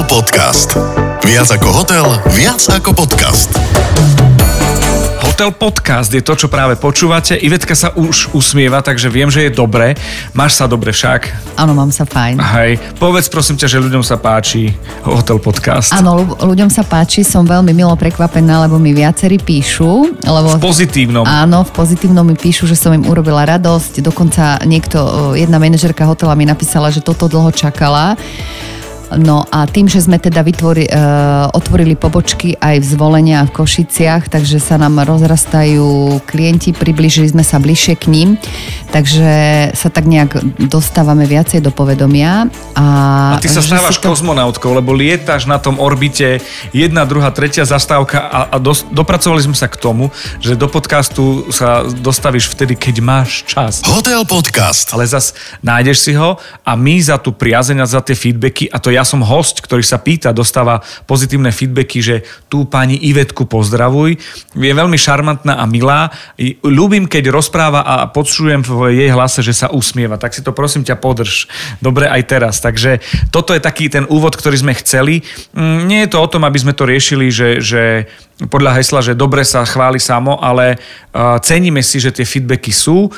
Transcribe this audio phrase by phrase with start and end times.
[0.00, 0.70] Hotel Podcast.
[1.28, 3.52] Viac ako hotel, viac ako podcast.
[5.20, 7.36] Hotel Podcast je to, čo práve počúvate.
[7.36, 10.00] Ivetka sa už usmieva, takže viem, že je dobre.
[10.32, 11.52] Máš sa dobre však?
[11.60, 12.32] Áno, mám sa fajn.
[12.40, 14.72] Hej, povedz prosím ťa, že ľuďom sa páči
[15.04, 15.92] Hotel Podcast.
[15.92, 20.16] Áno, ľu- ľuďom sa páči, som veľmi milo prekvapená, lebo mi viacerí píšu.
[20.24, 20.56] Lebo...
[20.56, 21.28] V pozitívnom.
[21.28, 24.00] Áno, v pozitívnom mi píšu, že som im urobila radosť.
[24.00, 28.16] Dokonca niekto, o, jedna manažerka hotela mi napísala, že toto dlho čakala.
[29.18, 33.54] No a tým, že sme teda vytvori, uh, otvorili pobočky aj v Zvolenia a v
[33.58, 38.28] Košiciach, takže sa nám rozrastajú klienti, približili sme sa bližšie k ním,
[38.94, 42.46] takže sa tak nejak dostávame viacej do povedomia.
[42.78, 42.86] A,
[43.34, 46.38] A ty sa stávaš to- kozmonautkou, lebo lietaš na tom orbite
[46.70, 51.50] jedna, druhá, tretia zastávka a, a dos, dopracovali sme sa k tomu, že do podcastu
[51.50, 53.82] sa dostavíš vtedy, keď máš čas.
[53.86, 54.94] Hotel Podcast.
[54.94, 55.34] Ale zas
[55.66, 58.99] nájdeš si ho a my za tú priazeň a za tie feedbacky, a to ja
[59.02, 62.16] som host, ktorý sa pýta, dostáva pozitívne feedbacky, že
[62.48, 64.18] tú pani Ivetku pozdravuj.
[64.56, 66.12] Je veľmi šarmantná a milá.
[66.40, 70.20] I Ľúbim, keď rozpráva a počujem v jej hlase, že sa usmieva.
[70.20, 71.50] Tak si to prosím ťa podrž.
[71.78, 72.58] Dobre aj teraz.
[72.60, 73.00] Takže
[73.34, 75.24] toto je taký ten úvod, ktorý sme chceli.
[75.52, 78.10] Mm, Nie je to o tom, aby sme to riešili, že, že
[78.48, 80.80] podľa hesla, že dobre sa chváli samo, ale
[81.44, 83.12] ceníme si, že tie feedbacky sú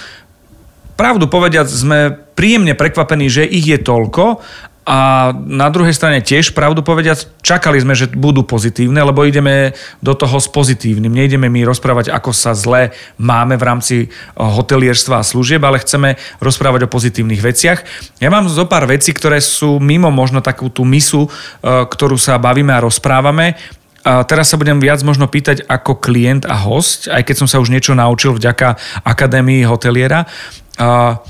[0.96, 4.38] pravdu povediac, sme príjemne prekvapení, že ich je toľko
[4.82, 10.10] a na druhej strane tiež, pravdu povediac, čakali sme, že budú pozitívne, lebo ideme do
[10.10, 11.14] toho s pozitívnym.
[11.14, 16.18] Nejdeme my rozprávať, ako sa zle máme v rámci eh, hotelierstva a služieb, ale chceme
[16.42, 17.78] rozprávať o pozitívnych veciach.
[18.18, 22.42] Ja mám zo pár vecí, ktoré sú mimo možno takú tú misu, eh, ktorú sa
[22.42, 23.54] bavíme a rozprávame.
[24.02, 27.62] A teraz sa budem viac možno pýtať ako klient a host, aj keď som sa
[27.62, 28.74] už niečo naučil vďaka
[29.06, 30.26] Akadémii hoteliera.
[30.74, 31.22] A,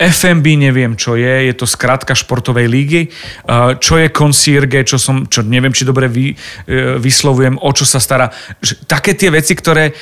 [0.00, 3.02] FMB neviem, čo je, je to skratka športovej lígy.
[3.76, 6.34] Čo je concierge, čo, som, čo neviem, či dobre vy, e,
[6.96, 8.32] vyslovujem, o čo sa stará.
[8.88, 9.92] Také tie veci, ktoré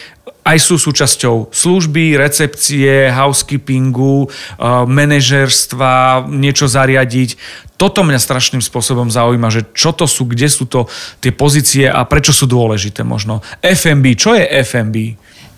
[0.48, 7.36] aj sú súčasťou služby, recepcie, housekeepingu, uh, manažerstva, niečo zariadiť.
[7.76, 10.88] Toto mňa strašným spôsobom zaujíma, že čo to sú, kde sú to
[11.20, 13.44] tie pozície a prečo sú dôležité možno.
[13.60, 14.96] FMB, čo je FMB?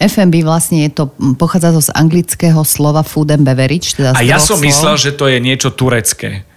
[0.01, 3.93] FMB vlastne je to, pochádza to z anglického slova food and beverage.
[3.93, 4.65] Teda A ja som slov.
[4.65, 6.49] myslel, že to je niečo turecké.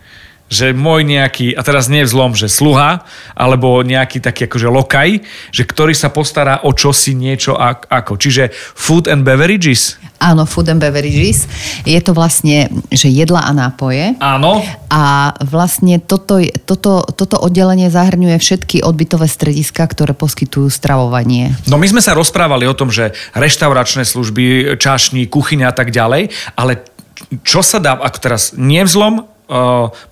[0.53, 3.01] Že môj nejaký, a teraz nie v zlom, že sluha,
[3.33, 5.09] alebo nejaký taký akože lokaj,
[5.49, 8.21] že ktorý sa postará o čosi niečo ak, ako.
[8.21, 9.97] Čiže food and beverages?
[10.21, 11.49] Áno, food and beverages.
[11.83, 14.13] Je to vlastne, že jedla a nápoje.
[14.21, 14.61] Áno.
[14.93, 16.37] A vlastne toto,
[16.69, 21.57] toto, toto oddelenie zahrňuje všetky odbytové strediska, ktoré poskytujú stravovanie.
[21.65, 26.29] No my sme sa rozprávali o tom, že reštauračné služby, čašní, kuchyňa a tak ďalej,
[26.53, 26.85] ale
[27.41, 29.32] čo sa dá, ako teraz nie vzlom,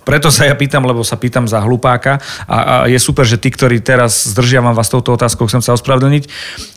[0.04, 3.48] preto sa ja pýtam, lebo sa pýtam za hlupáka a, a je super, že tí,
[3.48, 6.28] ktorí teraz zdržiavam vás touto otázkou, chcem sa ospravedlniť.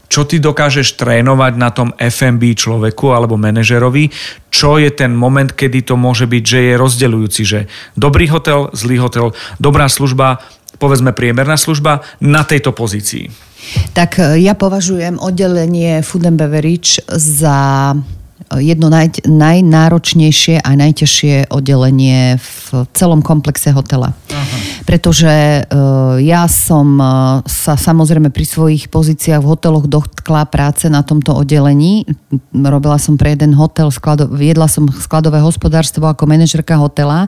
[0.06, 4.14] Čo ty dokážeš trénovať na tom FMB človeku alebo manažerovi?
[4.54, 7.60] Čo je ten moment, kedy to môže byť, že je rozdeľujúci, že
[7.98, 10.40] dobrý hotel, zlý hotel, dobrá služba,
[10.78, 13.34] povedzme priemerná služba na tejto pozícii?
[13.98, 17.92] Tak e, ja považujem oddelenie food and beverage za
[18.60, 24.12] jedno naj, najnáročnejšie a najťažšie oddelenie v celom komplexe hotela.
[24.12, 24.58] Aha.
[24.86, 31.02] Pretože uh, ja som uh, sa samozrejme pri svojich pozíciách v hoteloch dotkla práce na
[31.02, 32.06] tomto oddelení.
[32.54, 37.26] Robila som pre jeden hotel, sklado, viedla som skladové hospodárstvo ako manažerka hotela,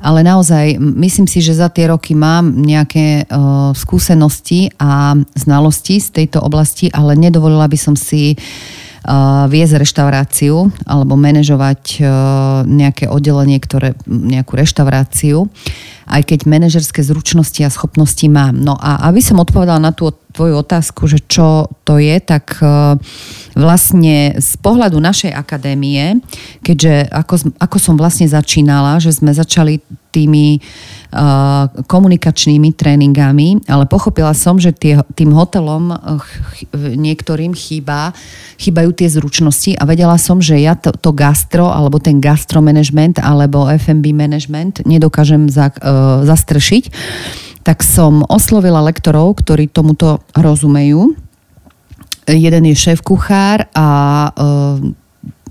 [0.00, 6.22] ale naozaj myslím si, že za tie roky mám nejaké uh, skúsenosti a znalosti z
[6.22, 8.38] tejto oblasti, ale nedovolila by som si
[9.46, 12.06] viesť reštauráciu alebo manažovať uh,
[12.66, 15.46] nejaké oddelenie, ktoré, nejakú reštauráciu,
[16.10, 18.58] aj keď manažerské zručnosti a schopnosti mám.
[18.58, 23.00] No a aby som odpovedala na tú tvoju otázku, že čo to je, tak uh,
[23.56, 26.20] vlastne z pohľadu našej akadémie,
[26.60, 29.80] keďže ako, ako som vlastne začínala, že sme začali
[30.12, 34.72] tými uh, komunikačnými tréningami, ale pochopila som, že
[35.16, 38.16] tým hotelom ch- niektorým chýba,
[38.56, 43.68] chýbajú tie zručnosti a vedela som, že ja to, to gastro alebo ten gastromanagement alebo
[43.68, 45.72] F&B management nedokážem za,
[46.24, 46.84] zastršiť.
[47.66, 51.18] Tak som oslovila lektorov, ktorí tomuto rozumejú.
[52.30, 53.88] Jeden je šéf-kuchár a
[54.30, 54.78] uh,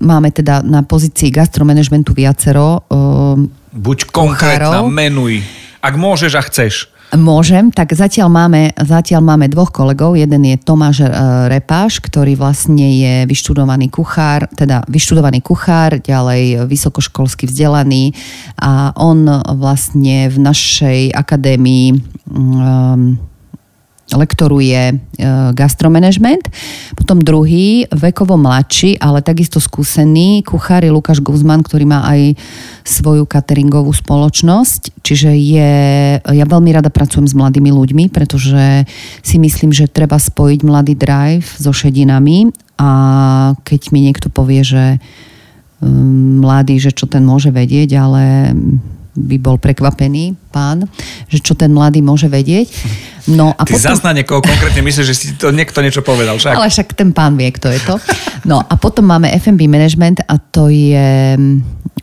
[0.00, 3.36] máme teda na pozícii gastromanagementu viacero uh,
[3.68, 4.88] Buď konkrétna, Kuchárov.
[4.88, 5.44] menuj.
[5.84, 6.88] Ak môžeš a chceš.
[7.14, 10.18] Môžem, tak zatiaľ máme, zatiaľ máme dvoch kolegov.
[10.18, 11.10] Jeden je Tomáš e,
[11.46, 18.10] Repáš, ktorý vlastne je vyštudovaný kuchár, teda vyštudovaný kuchár, ďalej vysokoškolsky vzdelaný
[18.58, 19.22] a on
[19.54, 21.94] vlastne v našej akadémii
[22.26, 23.14] um,
[24.14, 24.94] lektoruje e,
[25.50, 26.46] gastromanagement.
[26.94, 32.38] Potom druhý, vekovo mladší, ale takisto skúsený, kuchár je Lukáš Guzman, ktorý má aj
[32.86, 35.02] svoju cateringovú spoločnosť.
[35.02, 35.74] Čiže je,
[36.22, 38.86] ja veľmi rada pracujem s mladými ľuďmi, pretože
[39.26, 42.90] si myslím, že treba spojiť mladý drive so šedinami a
[43.66, 45.02] keď mi niekto povie, že
[45.80, 48.54] um, mladý, že čo ten môže vedieť, ale
[49.16, 50.84] by bol prekvapený pán,
[51.26, 52.68] že čo ten mladý môže vedieť.
[53.26, 53.88] No, a Ty potom...
[53.90, 56.54] zas na niekoho konkrétne myslíš, že si to niekto niečo povedal, však?
[56.54, 57.98] Ale však ten pán vie, kto je to.
[58.46, 61.34] No a potom máme FMB Management a to je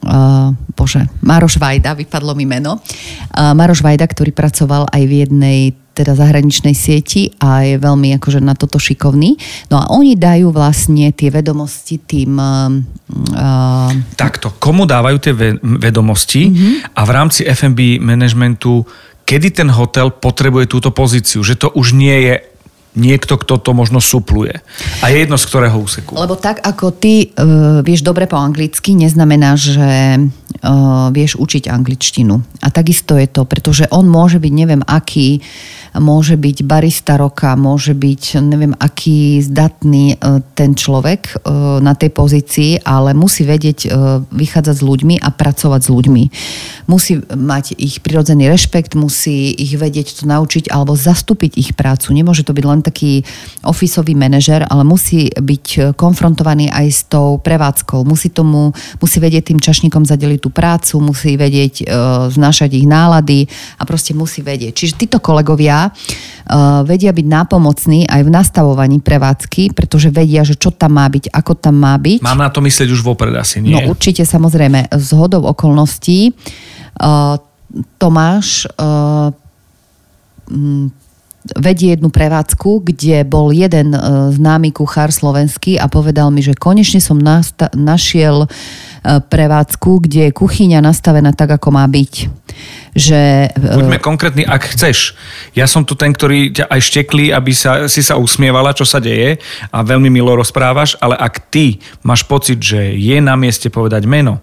[0.04, 2.82] uh, bože, Maroš Vajda, vypadlo mi meno.
[3.32, 5.60] Uh, Maroš Vajda, ktorý pracoval aj v jednej
[5.94, 9.38] teda zahraničnej sieti a je veľmi akože na toto šikovný.
[9.70, 12.34] No a oni dajú vlastne tie vedomosti tým...
[12.36, 16.98] Uh, Takto, komu dávajú tie vedomosti uh-huh.
[16.98, 18.82] a v rámci FMB managementu
[19.24, 22.36] kedy ten hotel potrebuje túto pozíciu, že to už nie je
[22.94, 24.62] niekto, kto to možno supluje.
[25.02, 26.14] A je jedno z ktorého úseku.
[26.14, 32.40] Lebo tak, ako ty uh, vieš dobre po anglicky, neznamená, že uh, vieš učiť angličtinu.
[32.62, 35.42] A takisto je to, pretože on môže byť neviem aký
[36.02, 41.34] môže byť barista roka, môže byť neviem aký zdatný e, ten človek e,
[41.84, 43.90] na tej pozícii, ale musí vedieť e,
[44.26, 46.24] vychádzať s ľuďmi a pracovať s ľuďmi.
[46.90, 52.10] Musí mať ich prirodzený rešpekt, musí ich vedieť to naučiť alebo zastúpiť ich prácu.
[52.14, 53.24] Nemôže to byť len taký
[53.64, 58.04] ofisový manažer, ale musí byť konfrontovaný aj s tou prevádzkou.
[58.04, 61.88] Musí tomu, musí vedieť tým čašníkom zadeliť tú prácu, musí vedieť
[62.30, 63.48] znášať ich nálady
[63.80, 64.76] a proste musí vedieť.
[64.76, 70.76] Čiže títo kolegovia uh, vedia byť nápomocní aj v nastavovaní prevádzky, pretože vedia, že čo
[70.76, 72.20] tam má byť, ako tam má byť.
[72.20, 73.72] Mám na to myslieť už vopred asi, nie?
[73.72, 76.36] No určite, samozrejme, z hodou okolností.
[77.00, 77.40] Uh,
[77.98, 79.32] Tomáš uh,
[81.60, 83.92] vedie jednu prevádzku, kde bol jeden
[84.32, 87.20] známy kuchár slovenský a povedal mi, že konečne som
[87.76, 88.48] našiel
[89.04, 92.44] prevádzku, kde je kuchyňa nastavená tak, ako má byť
[92.94, 93.50] že...
[93.50, 95.18] E, Buďme konkrétni, ak chceš.
[95.58, 99.02] Ja som tu ten, ktorý ťa aj šteklí, aby sa, si sa usmievala, čo sa
[99.02, 99.42] deje
[99.74, 104.40] a veľmi milo rozprávaš, ale ak ty máš pocit, že je na mieste povedať meno,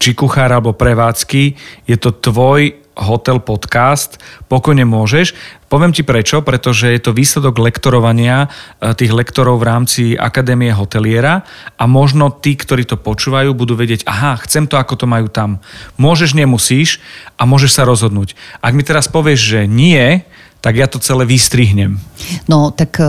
[0.00, 1.56] či kuchár alebo prevádzky,
[1.86, 4.16] je to tvoj hotel podcast,
[4.48, 5.36] pokojne môžeš.
[5.68, 8.48] Poviem ti prečo, pretože je to výsledok lektorovania
[8.80, 11.44] e, tých lektorov v rámci Akadémie hoteliera
[11.76, 15.60] a možno tí, ktorí to počúvajú, budú vedieť, aha, chcem to, ako to majú tam.
[16.00, 17.04] Môžeš, nemusíš
[17.36, 18.32] a môžeš sa rozhodnúť.
[18.64, 20.24] Ak mi teraz povieš, že nie,
[20.64, 22.00] tak ja to celé vystrihnem.
[22.48, 23.06] No, tak e,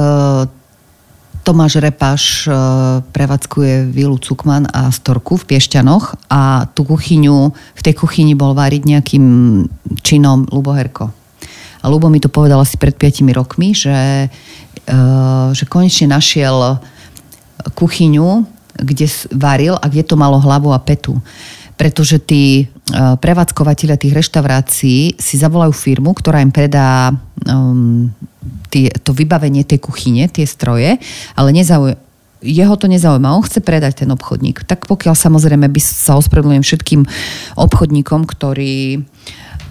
[1.48, 2.52] Tomáš Repáš e,
[3.00, 8.84] prevádzkuje Vilu Cukman a Storku v Piešťanoch a tú kuchyňu, v tej kuchyni bol váriť
[8.84, 9.26] nejakým
[10.04, 11.08] činom Lubo Herko.
[11.80, 14.28] A Lubo mi to povedal asi pred 5 rokmi, že,
[14.84, 14.98] e,
[15.56, 16.84] že konečne našiel
[17.80, 18.44] kuchyňu,
[18.84, 21.16] kde varil a kde to malo hlavu a petu
[21.78, 27.14] pretože tí e, prevádzkovateľia tých reštaurácií si zavolajú firmu, ktorá im predá
[27.46, 28.10] um,
[28.70, 31.00] tie, to vybavenie tej kuchyne, tie stroje,
[31.36, 32.00] ale nezauj-
[32.42, 34.62] jeho to nezaujíma, on chce predať ten obchodník.
[34.70, 37.02] Tak pokiaľ samozrejme by sa ospravedlňujem všetkým
[37.58, 39.02] obchodníkom, ktorí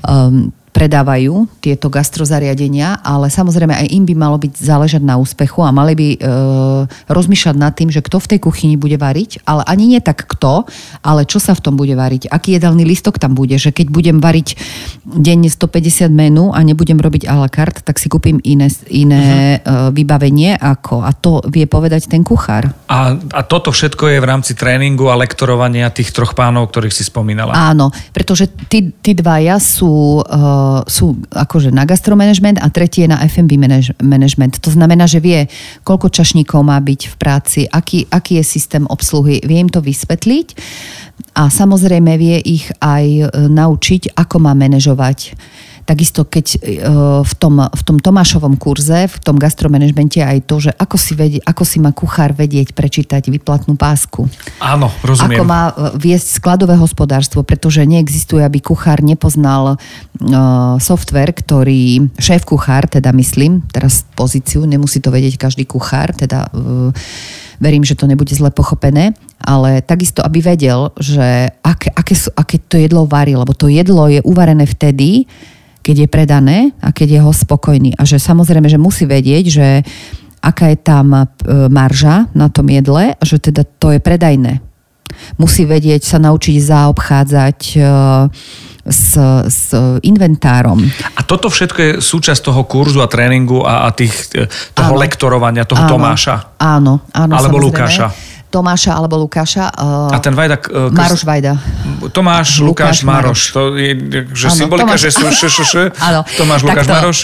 [0.03, 5.73] um, predávajú tieto gastrozariadenia, ale samozrejme aj im by malo byť záležať na úspechu a
[5.73, 6.19] mali by e,
[7.09, 10.69] rozmýšľať nad tým, že kto v tej kuchyni bude variť, ale ani nie tak kto,
[11.01, 14.21] ale čo sa v tom bude variť, aký jedálny listok tam bude, že keď budem
[14.21, 14.61] variť
[15.09, 19.97] denne 150 menu a nebudem robiť a la carte, tak si kúpim iné, iné uh-huh.
[19.97, 22.69] vybavenie ako, a to vie povedať ten kuchár.
[22.93, 27.07] A, a toto všetko je v rámci tréningu a lektorovania tých troch pánov, ktorých si
[27.07, 27.57] spomínala.
[27.57, 33.21] Áno, pretože tí, tí dvaja sú uh, sú akože na gastromanagement a tretí je na
[33.27, 33.59] F&B
[34.01, 34.63] management.
[34.63, 35.47] To znamená, že vie,
[35.83, 40.47] koľko čašníkov má byť v práci, aký, aký je systém obsluhy, vie im to vysvetliť
[41.37, 45.37] a samozrejme vie ich aj e, naučiť, ako má manažovať
[45.87, 46.83] Takisto keď e,
[47.23, 51.41] v tom, v tom Tomášovom kurze, v tom gastromanagemente aj to, že ako si, vedie,
[51.47, 54.27] ako si má kuchár vedieť prečítať vyplatnú pásku.
[54.59, 55.39] Áno, rozumiem.
[55.39, 62.43] Ako má e, viesť skladové hospodárstvo, pretože neexistuje, aby kuchár nepoznal uh, software, ktorý, šéf
[62.43, 66.51] kuchár, teda myslím, teraz pozíciu, nemusí to vedieť každý kuchár, teda
[67.61, 72.57] verím, že to nebude zle pochopené, ale takisto, aby vedel, že aké, aké, sú, aké
[72.61, 75.25] to jedlo varí, lebo to jedlo je uvarené vtedy,
[75.87, 77.95] keď je predané a keď je ho spokojný.
[77.95, 79.69] A že samozrejme, že musí vedieť, že
[80.43, 81.23] aká je tam e,
[81.71, 84.59] marža na tom jedle, že teda to je predajné.
[85.39, 87.81] Musí vedieť sa naučiť zaobchádzať e,
[88.87, 89.15] s,
[89.47, 89.61] s
[90.03, 90.83] inventárom.
[91.15, 95.03] A toto všetko je súčasť toho kurzu a tréningu a, a tých, e, toho áno.
[95.03, 96.59] lektorovania, toho áno, Tomáša?
[96.59, 97.33] Áno, áno.
[97.35, 97.67] Alebo samozrejme.
[97.71, 98.07] Lukáša?
[98.57, 99.69] Tomáša alebo Lukáša.
[99.77, 100.57] Uh, a ten Vajda...
[100.73, 101.61] Uh, Maroš Vajda.
[102.09, 103.41] Tomáš, Lukáš, Lukáš Maroš.
[103.53, 103.93] To je
[104.33, 105.75] že ano, symbolika, Tomáš, že sú š, š, š.
[106.09, 106.25] Áno.
[106.41, 107.19] Tomáš, Lukáš, Maroš.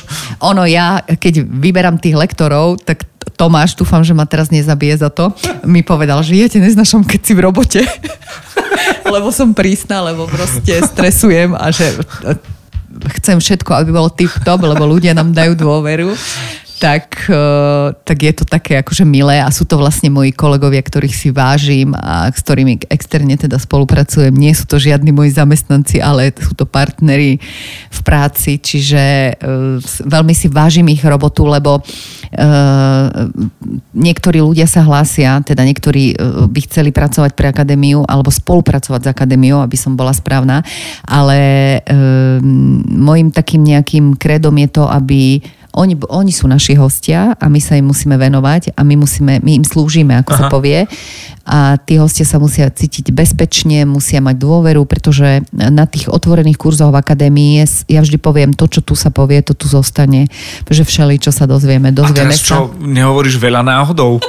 [0.45, 3.09] Ono, ja, keď vyberám tých lektorov, tak
[3.41, 5.33] Tomáš, dúfam, že ma teraz nezabije za to,
[5.65, 7.81] mi povedal, že ja te neznašam, keď si v robote.
[9.15, 11.97] lebo som prísna, lebo proste stresujem a že
[13.19, 16.13] chcem všetko, aby bolo tip-top, lebo ľudia nám dajú dôveru
[16.83, 21.15] tak, eh, tak je to také akože milé a sú to vlastne moji kolegovia, ktorých
[21.15, 24.35] si vážim a s ktorými externe teda spolupracujem.
[24.35, 27.39] Nie sú to žiadni moji zamestnanci, ale sú to partneri
[27.87, 33.07] v práci, čiže uh, veľmi si vážim ich robotu, lebo uh,
[33.95, 36.19] niektorí ľudia sa hlásia, teda niektorí
[36.51, 40.65] by chceli pracovať pre akadémiu alebo spolupracovať s akadémiou, aby som bola správna,
[41.05, 41.79] ale
[42.89, 47.81] môjim takým nejakým kredom je to, aby oni, oni sú naši hostia a my sa
[47.81, 50.39] im musíme venovať a my, musíme, my im slúžime, ako Aha.
[50.39, 50.85] sa povie.
[51.43, 56.93] A tí hostia sa musia cítiť bezpečne, musia mať dôveru, pretože na tých otvorených kurzoch
[56.95, 60.29] v akadémii ja vždy poviem, to, čo tu sa povie, to tu zostane.
[60.63, 64.23] Pretože všeli, čo sa dozvieme, dozvieme a teraz čo, nehovoríš veľa náhodou?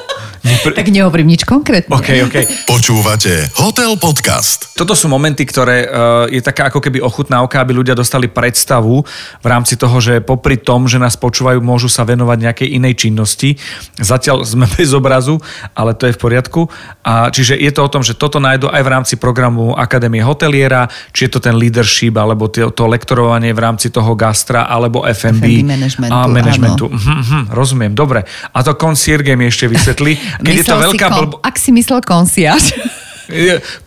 [0.44, 1.88] Tak nehovorím nič konkrétne.
[1.88, 2.44] Okay, okay.
[2.68, 4.76] Počúvate Hotel Podcast.
[4.76, 9.08] Toto sú momenty, ktoré uh, je taká ako keby ochutnávka, aby ľudia dostali predstavu
[9.40, 13.56] v rámci toho, že popri tom, že nás počúvajú, môžu sa venovať nejakej inej činnosti.
[13.96, 15.40] Zatiaľ sme bez obrazu,
[15.72, 16.68] ale to je v poriadku.
[17.08, 20.92] A čiže je to o tom, že toto nájdu aj v rámci programu Akadémie hoteliera,
[21.16, 25.40] či je to ten leadership, alebo to, to lektorovanie v rámci toho gastra, alebo FMB.
[25.40, 26.12] FMB managementu.
[26.12, 26.86] A managementu.
[26.92, 28.28] Hm, hm, rozumiem, dobre.
[28.52, 30.20] A to concierge mi ešte vysvetlí.
[30.42, 31.36] Keď je to veľká kon, blbo...
[31.44, 32.74] Ak si myslel konciaž.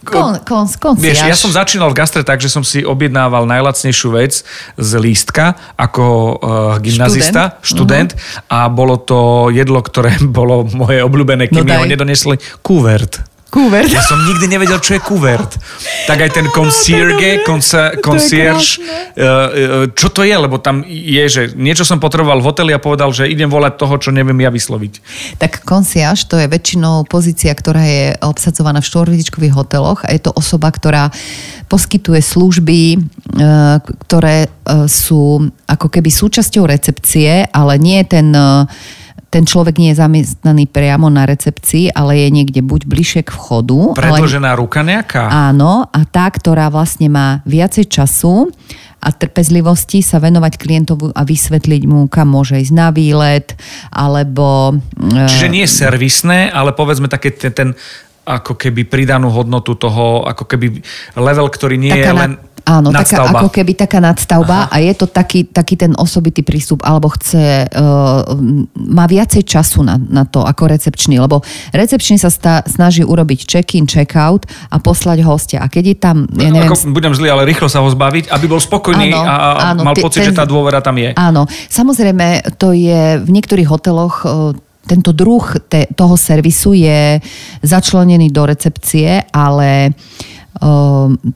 [0.00, 0.64] Kon, kon,
[0.96, 4.40] Vieš, ja som začínal v gastre tak, že som si objednával najlacnejšiu vec
[4.80, 6.32] z lístka ako uh,
[6.80, 8.48] gymnazista, študent, študent uh-huh.
[8.48, 13.35] a bolo to jedlo, ktoré bolo moje obľúbené, kým no mi ho nedonesli, kuvert.
[13.46, 13.86] Kuvert.
[13.86, 15.54] Ja som nikdy nevedel, čo je kuvert.
[16.10, 17.46] Tak aj ten concierge,
[18.02, 22.72] concierge, eh, eh, čo to je, lebo tam je, že niečo som potreboval v hoteli
[22.74, 24.98] a povedal, že idem volať toho, čo neviem ja vysloviť.
[25.38, 30.34] Tak concierge to je väčšinou pozícia, ktorá je obsadzovaná v štvorvidičkových hoteloch a je to
[30.34, 31.14] osoba, ktorá
[31.70, 33.78] poskytuje služby, eh,
[34.10, 34.50] ktoré
[34.90, 38.28] sú ako keby súčasťou recepcie, ale nie je ten
[39.26, 43.98] ten človek nie je zamestnaný priamo na recepcii, ale je niekde buď bližšie k vchodu.
[43.98, 44.60] Predložená ale...
[44.62, 45.28] ruka nejaká?
[45.50, 48.54] Áno, a tá, ktorá vlastne má viacej času
[49.02, 53.54] a trpezlivosti sa venovať klientovu a vysvetliť mu, kam môže ísť na výlet,
[53.92, 54.78] alebo...
[54.98, 57.68] E, Čiže nie je servisné, ale povedzme také ten, ten
[58.26, 60.82] ako keby pridanú hodnotu toho, ako keby
[61.14, 62.32] level, ktorý nie Taká je len...
[62.34, 64.74] Na Áno, taká, ako keby taká nadstavba Aha.
[64.74, 68.26] a je to taký, taký ten osobitý prístup, alebo chce, uh,
[68.74, 73.86] má viacej času na, na to ako recepčný, lebo recepčný sa stá, snaží urobiť check-in,
[73.86, 75.62] check-out a poslať hostia.
[75.62, 76.16] A keď je tam...
[76.34, 79.34] Ja neviem, ako, budem zlý, ale rýchlo sa ho zbaviť, aby bol spokojný áno, a,
[79.70, 81.14] áno, mal pocit, ten, že tá dôvera tam je.
[81.14, 84.50] Áno, samozrejme, to je v niektorých hoteloch uh,
[84.90, 87.22] tento druh te, toho servisu je
[87.62, 90.34] začlenený do recepcie, ale uh,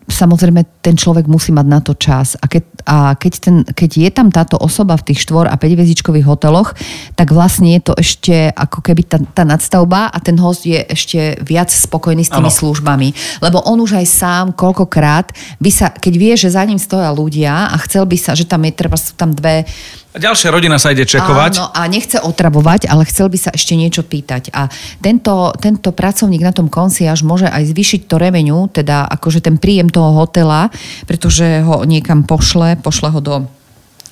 [0.08, 2.40] samozrejme ten človek musí mať na to čas.
[2.40, 5.76] A keď, a keď, ten, keď je tam táto osoba v tých štvor a 5
[5.76, 6.72] vezičkových hoteloch,
[7.14, 11.36] tak vlastne je to ešte ako keby tá, tá nadstavba a ten host je ešte
[11.44, 12.58] viac spokojný s tými ano.
[12.64, 13.08] službami.
[13.44, 17.68] Lebo on už aj sám koľkokrát by sa, keď vie, že za ním stoja ľudia
[17.68, 19.68] a chcel by sa, že tam je treba sú tam dve
[20.10, 21.62] a ďalšia rodina sa ide čekovať.
[21.62, 24.50] Áno, a nechce otravovať, ale chcel by sa ešte niečo pýtať.
[24.50, 24.66] A
[24.98, 29.86] tento, tento pracovník na tom až môže aj zvýšiť to remeniu, teda akože ten príjem
[29.86, 30.66] toho hotela,
[31.06, 33.34] pretože ho niekam pošle, pošle ho do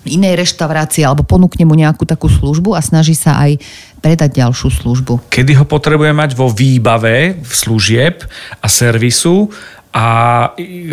[0.06, 3.58] inej reštaurácie alebo ponúkne mu nejakú takú službu a snaží sa aj
[3.98, 5.34] predať ďalšiu službu.
[5.34, 8.22] Kedy ho potrebuje mať vo výbave v služieb
[8.62, 9.50] a servisu
[9.90, 10.06] a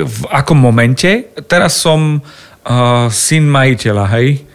[0.02, 1.30] v akom momente?
[1.46, 4.55] Teraz som uh, syn majiteľa, hej?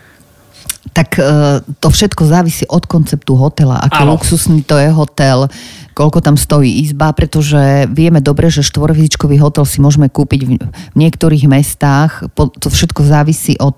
[0.96, 3.78] Tak e, to všetko závisí od konceptu hotela.
[3.84, 4.16] Aký Áno.
[4.16, 5.46] luxusný to je hotel,
[5.92, 11.44] koľko tam stojí izba, pretože vieme dobre, že štvorhviezdičkový hotel si môžeme kúpiť v niektorých
[11.46, 12.25] mestách.
[12.34, 13.76] To všetko závisí od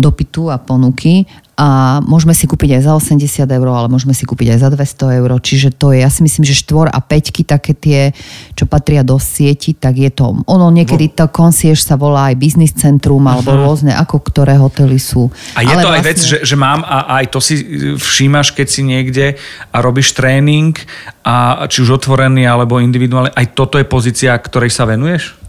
[0.00, 1.28] dopytu a ponuky.
[1.62, 5.18] A môžeme si kúpiť aj za 80 eur, ale môžeme si kúpiť aj za 200
[5.22, 5.30] eur.
[5.38, 8.10] Čiže to je, ja si myslím, že štvor a peťky, také tie,
[8.58, 10.42] čo patria do sieti, tak je to.
[10.42, 13.62] Ono niekedy to concierge sa volá aj business centrum alebo uh-huh.
[13.62, 15.30] rôzne, ako ktoré hotely sú.
[15.54, 16.02] A je ale to vlastne...
[16.02, 17.54] aj vec, že, že mám a aj to si
[17.94, 19.26] všímaš, keď si niekde
[19.70, 20.74] a robíš tréning
[21.22, 25.41] a či už otvorený alebo individuálny, aj toto je pozícia, ktorej sa venuješ?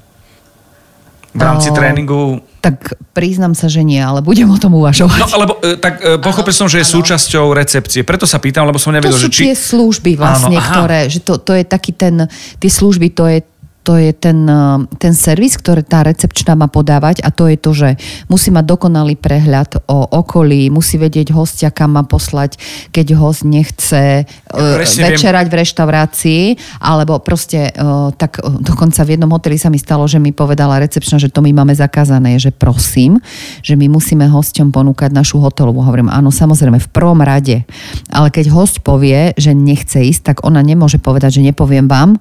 [1.34, 1.76] V rámci o...
[1.76, 5.20] tréningu tak priznám sa, že nie, ale budem o tom uvažovať.
[5.20, 6.96] No, alebo e, tak e, pochopil som, že je ano.
[6.96, 8.08] súčasťou recepcie.
[8.08, 9.28] Preto sa pýtam, lebo som nevedel, že či...
[9.28, 12.24] To sú tie služby vlastne, Áno, ktoré, že to, to je taký ten,
[12.64, 13.44] tie služby, to je
[13.84, 17.72] to je ten, eh, ten servis, ktorý tá recepčná má podávať a to je to,
[17.76, 17.90] že
[18.32, 22.56] musí mať dokonalý prehľad o okolí, musí vedieť hostia, kam má poslať,
[22.96, 25.52] keď host nechce eh, večerať viem.
[25.52, 26.44] v reštaurácii,
[26.80, 31.20] alebo proste eh, tak dokonca v jednom hoteli sa mi stalo, že mi povedala recepčná,
[31.20, 33.20] že to my máme zakázané, že prosím,
[33.60, 35.84] že my musíme hosťom ponúkať našu hotelovú.
[35.84, 37.68] Hovorím, áno, samozrejme, v prvom rade.
[38.08, 42.16] Ale keď host povie, že nechce ísť, tak ona nemôže povedať, že nepoviem vám,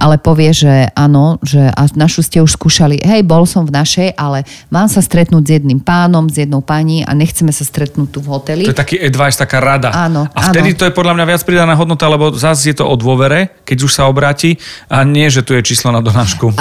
[0.00, 4.14] ale povie, že áno, že a našu ste už skúšali, hej, bol som v našej,
[4.14, 8.18] ale mám sa stretnúť s jedným pánom, s jednou pani a nechceme sa stretnúť tu
[8.22, 8.62] v hoteli.
[8.64, 9.90] To je taký advice, taká rada.
[9.90, 10.78] Áno, a vtedy áno.
[10.78, 13.92] to je podľa mňa viac pridaná hodnota, lebo zase je to o dôvere, keď už
[13.92, 14.56] sa obráti
[14.88, 16.54] a nie, že tu je číslo na donášku.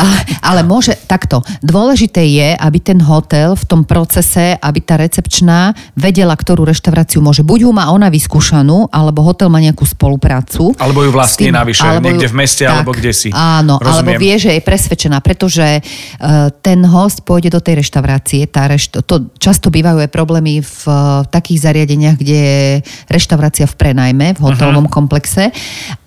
[0.50, 6.34] ale môže, takto, dôležité je, aby ten hotel v tom procese, aby tá recepčná vedela,
[6.34, 7.46] ktorú reštauráciu môže.
[7.46, 10.74] Buď ju má ona vyskúšanú, alebo hotel má nejakú spoluprácu.
[10.82, 13.30] Alebo ju vlastne navyše, niekde v meste, tak, alebo kde si.
[13.30, 14.18] Áno, Rozumiem.
[14.18, 18.48] alebo vie, že je presvedčená, pretože uh, ten host pôjde do tej reštaurácie.
[18.48, 20.82] Tá rešt- to často bývajú aj problémy v
[21.27, 22.63] takých zariadeniach, kde je
[23.12, 24.96] reštaurácia v prenajme, v hotelovom uh-huh.
[24.96, 25.51] komplexe.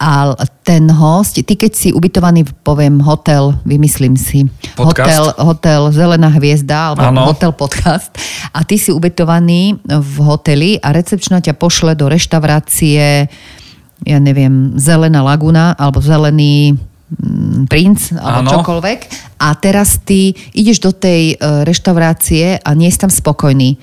[0.01, 0.33] A
[0.65, 4.49] ten host, ty keď si ubytovaný, poviem, hotel, vymyslím si,
[4.81, 7.23] hotel, hotel Zelená hviezda, alebo ano.
[7.31, 8.11] hotel podcast,
[8.51, 13.29] a ty si ubytovaný v hoteli a recepčná ťa pošle do reštaurácie
[14.05, 16.77] ja neviem, Zelená laguna alebo Zelený
[17.71, 18.53] princ alebo ano.
[18.59, 19.01] čokoľvek
[19.39, 23.79] a teraz ty ideš do tej uh, reštaurácie a nie si tam spokojný.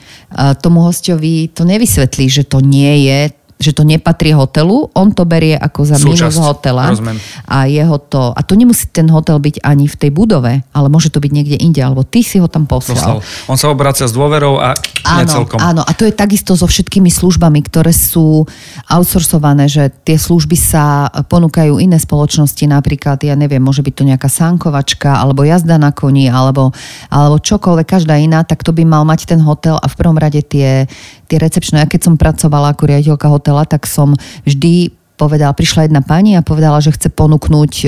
[0.60, 3.32] Tomu hostovi to nevysvetlí, že to nie je
[3.63, 6.36] že to nepatrí hotelu, on to berie ako za Súčasť.
[6.36, 6.91] minus hotela.
[6.91, 7.17] Rozumiem.
[7.48, 11.08] A jeho to, a to nemusí ten hotel byť ani v tej budove, ale môže
[11.08, 13.24] to byť niekde inde, alebo ty si ho tam poslal.
[13.24, 13.48] poslal.
[13.48, 14.75] On sa obracia s dôverou a
[15.08, 15.58] áno, celkom.
[15.63, 18.44] Áno, a to je takisto so všetkými službami, ktoré sú
[18.90, 24.27] outsourcované, že tie služby sa ponúkajú iné spoločnosti, napríklad, ja neviem, môže byť to nejaká
[24.27, 26.74] sankovačka, alebo jazda na koni, alebo,
[27.14, 30.42] alebo čokoľvek, každá iná, tak to by mal mať ten hotel a v prvom rade
[30.42, 30.90] tie,
[31.29, 31.85] tie recepčné.
[31.85, 34.18] Ja keď som pracovala ako riaditeľka hotela, tak som
[34.50, 37.87] vždy povedala, prišla jedna pani a povedala, že chce ponúknuť e,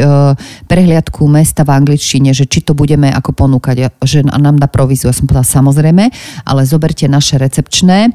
[0.69, 5.09] prehliadku mesta v angličtine, že či to budeme ako ponúkať, že nám dá províziu.
[5.09, 6.05] Ja som povedala, samozrejme,
[6.45, 8.13] ale zoberte naše recepčné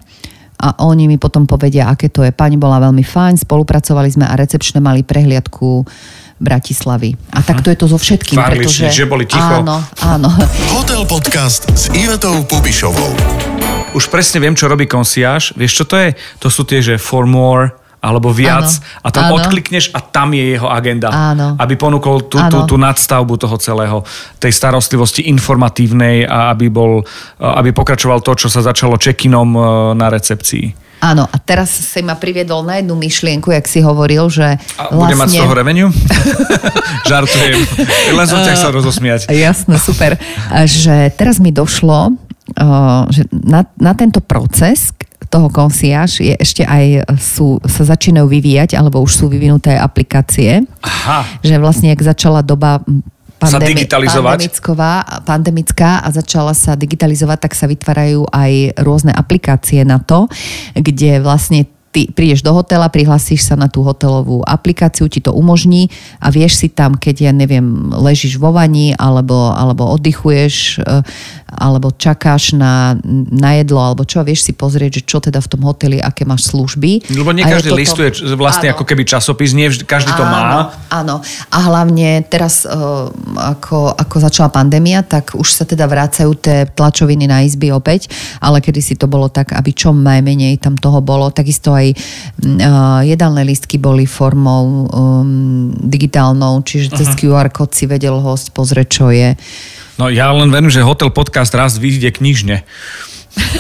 [0.60, 2.30] a oni mi potom povedia, aké to je.
[2.30, 5.88] Pani bola veľmi fajn, spolupracovali sme a recepčné mali prehliadku
[6.40, 7.16] Bratislavy.
[7.36, 8.36] A tak to je to so všetkým.
[8.40, 8.88] pretože...
[8.92, 9.60] že boli ticho.
[9.60, 10.28] Áno, áno.
[10.76, 13.49] Hotel Podcast s Ivetou Pubišovou
[13.94, 15.54] už presne viem, čo robí konciáž.
[15.58, 16.08] Vieš, čo to je?
[16.42, 19.36] To sú tie, že for more, alebo viac áno, a tam áno.
[19.36, 21.12] odklikneš a tam je jeho agenda.
[21.12, 21.54] Áno.
[21.60, 24.00] Aby ponúkol tú, tú, tú nadstavbu toho celého,
[24.40, 27.04] tej starostlivosti informatívnej a aby, bol,
[27.36, 29.60] aby pokračoval to, čo sa začalo čekinom e,
[30.00, 30.88] na recepcii.
[31.00, 35.00] Áno, a teraz si ma priviedol na jednu myšlienku, jak si hovoril, že a vlastne...
[35.00, 35.88] Bude mať z toho revenue?
[37.08, 37.58] Žartujem.
[38.16, 39.20] Len som ťa chcel rozosmiať.
[39.32, 40.20] Jasné, super.
[40.52, 42.20] Že teraz mi došlo,
[43.10, 44.92] že na, na tento proces
[45.30, 50.66] toho konciáž je ešte aj sú, sa začínajú vyvíjať, alebo už sú vyvinuté aplikácie.
[50.82, 51.22] Aha.
[51.46, 52.82] Že vlastne, ak začala doba
[53.38, 54.86] pandemi- pandemická,
[55.22, 60.26] pandemická a začala sa digitalizovať, tak sa vytvárajú aj rôzne aplikácie na to,
[60.74, 65.90] kde vlastne ty prídeš do hotela, prihlasíš sa na tú hotelovú aplikáciu, ti to umožní
[66.22, 71.02] a vieš si tam, keď ja neviem, ležíš vo vani alebo, alebo oddychuješ e,
[71.50, 72.94] alebo čakáš na,
[73.34, 76.54] na jedlo alebo čo, vieš si pozrieť, že čo teda v tom hoteli, aké máš
[76.54, 77.10] služby.
[77.10, 77.82] Lebo nie každý toto...
[77.82, 78.74] listuje vlastne áno.
[78.78, 80.70] ako keby časopis, nie každý to áno, má.
[80.94, 81.16] Áno,
[81.50, 82.70] a hlavne teraz, e,
[83.34, 88.06] ako, ako začala pandémia, tak už sa teda vrácajú tie tlačoviny na izby opäť,
[88.38, 93.00] ale kedy si to bolo tak, aby čo najmenej tam toho bolo, takisto aj uh,
[93.02, 97.20] jedálne listky boli formou um, digitálnou, čiže cez uh-huh.
[97.20, 99.34] QR kód si vedel host pozrieť, čo je.
[99.96, 102.64] No ja len verím, že Hotel Podcast raz vyjde knižne.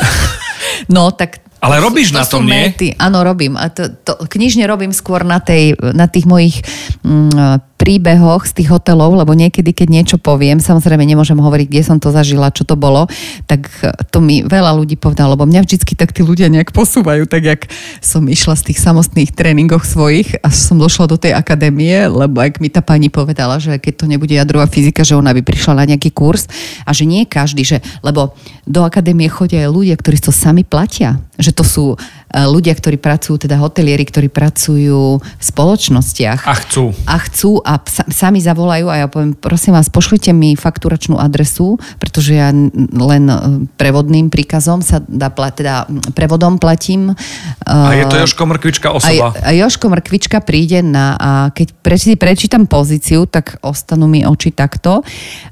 [0.94, 2.72] no tak ale robíš to, to na tom, nie?
[2.72, 2.88] Méty.
[2.96, 3.52] Áno, robím.
[3.60, 6.64] A to, to, knižne robím skôr na, tej, na tých mojich
[7.04, 11.96] mm, príbehoch z tých hotelov, lebo niekedy, keď niečo poviem, samozrejme nemôžem hovoriť, kde som
[11.96, 13.08] to zažila, čo to bolo,
[13.48, 13.72] tak
[14.12, 17.60] to mi veľa ľudí povedalo, lebo mňa vždycky tak tí ľudia nejak posúvajú, tak jak
[18.04, 22.60] som išla z tých samostných tréningoch svojich a som došla do tej akadémie, lebo ak
[22.60, 25.88] mi tá pani povedala, že keď to nebude jadrová fyzika, že ona by prišla na
[25.88, 26.52] nejaký kurz
[26.84, 28.36] a že nie každý, že, lebo
[28.68, 31.96] do akadémie chodia aj ľudia, ktorí to sami platia, že to sú
[32.30, 36.46] ľudia, ktorí pracujú, teda hotelieri, ktorí pracujú v spoločnostiach.
[36.46, 36.94] A chcú.
[37.04, 42.38] A chcú a sami zavolajú a ja poviem, prosím vás, pošlite mi fakturačnú adresu, pretože
[42.38, 42.54] ja
[42.94, 43.36] len e,
[43.74, 47.18] prevodným príkazom sa dá, teda prevodom platím.
[47.66, 49.34] A je to e, Joško Mrkvička osoba.
[49.42, 55.02] A, Joško Mrkvička príde na, a keď preči, prečítam pozíciu, tak ostanú mi oči takto,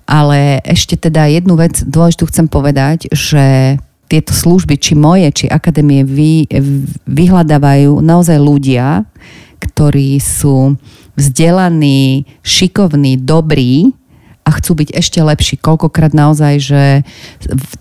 [0.06, 3.76] ale ešte teda jednu vec dôležitú chcem povedať, že
[4.08, 6.48] tieto služby, či moje, či akadémie, vy,
[7.04, 9.04] vyhľadávajú naozaj ľudia,
[9.60, 10.80] ktorí sú
[11.18, 13.92] vzdelaní, šikovní, dobrí
[14.48, 15.60] a chcú byť ešte lepší.
[15.60, 16.82] Koľkokrát naozaj, že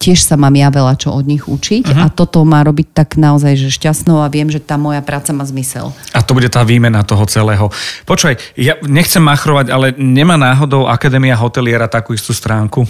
[0.04, 2.04] tiež sa mám ja veľa čo od nich učiť uh-huh.
[2.04, 5.48] a toto má robiť tak naozaj, že šťastnou a viem, že tá moja práca má
[5.48, 5.96] zmysel.
[6.12, 7.72] A to bude tá výmena toho celého.
[8.04, 12.84] Počkaj, ja nechcem machrovať, ale nemá náhodou Akadémia hoteliera takú istú stránku?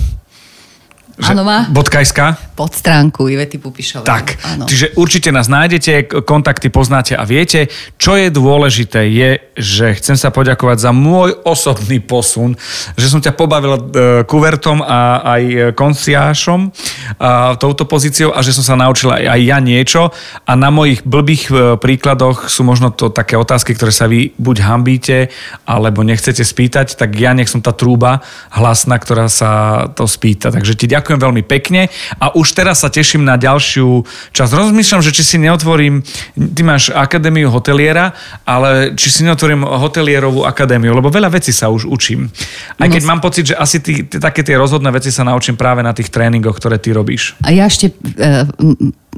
[1.17, 1.65] Áno má.
[1.73, 2.53] Bodkajská?
[2.53, 4.06] Pod stránku Ivety Pupišovej.
[4.06, 4.69] Tak, áno.
[4.69, 7.73] čiže určite nás nájdete, kontakty poznáte a viete.
[7.97, 12.53] Čo je dôležité je, že chcem sa poďakovať za môj osobný posun,
[12.93, 13.82] že som ťa pobavil e,
[14.30, 16.69] kuvertom a aj konciášom
[17.17, 20.13] a touto pozíciou a že som sa naučil aj, ja niečo
[20.45, 24.58] a na mojich blbých e, príkladoch sú možno to také otázky, ktoré sa vy buď
[24.62, 25.34] hambíte
[25.65, 28.21] alebo nechcete spýtať, tak ja nech som tá trúba
[28.53, 30.53] hlasná, ktorá sa to spýta.
[30.53, 31.88] Takže ti ďakujem ďakujem veľmi pekne
[32.20, 34.04] a už teraz sa teším na ďalšiu
[34.36, 34.52] časť.
[34.52, 36.04] Rozmýšľam, že či si neotvorím,
[36.36, 38.12] ty máš akadémiu hoteliera,
[38.43, 42.28] ale či si neotvorím hotelierovú akadémiu, lebo veľa vecí sa už učím.
[42.76, 45.56] Aj keď no, mám pocit, že asi tí, tí, také tie rozhodné veci sa naučím
[45.56, 47.39] práve na tých tréningoch, ktoré ty robíš.
[47.39, 48.43] A ja ešte, e,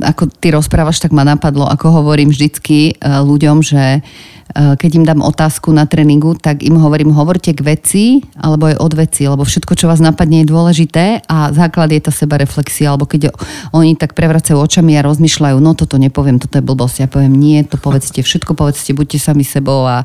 [0.02, 4.06] ako ty rozprávaš, tak ma napadlo, ako hovorím vždycky e, ľuďom, že
[4.50, 8.82] Eh, keď im dám otázku na tréningu, tak im hovorím, hovorte k veci alebo aj
[8.82, 12.90] od veci, lebo všetko, čo vás napadne, je dôležité a základ je tá seba reflexia,
[12.90, 13.30] alebo keď
[13.78, 17.62] oni tak prevracajú očami a rozmýšľajú, no toto nepoviem, toto je blbosť, ja poviem nie,
[17.62, 20.02] to povedzte, všetko povedzte, buďte sami sebou a,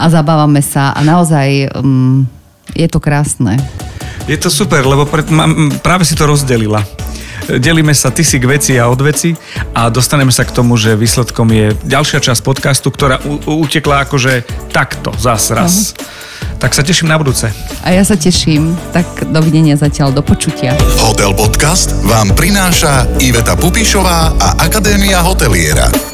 [0.00, 0.96] a zabávame sa.
[0.96, 2.24] A naozaj um,
[2.72, 3.60] je to krásne.
[4.24, 5.28] Je to super, lebo pred,
[5.84, 6.80] práve si to rozdelila
[7.48, 9.36] delíme sa ty si k veci a od veci
[9.76, 14.44] a dostaneme sa k tomu, že výsledkom je ďalšia časť podcastu, ktorá u- utekla akože
[14.72, 15.92] takto zás raz.
[15.92, 16.56] Uh-huh.
[16.60, 17.52] Tak sa teším na budúce.
[17.84, 18.72] A ja sa teším.
[18.94, 20.72] Tak dovidenia zatiaľ, do počutia.
[21.04, 26.13] Hotel Podcast vám prináša Iveta Pupišová a Akadémia hoteliera.